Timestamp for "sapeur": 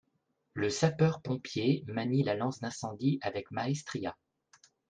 0.71-1.21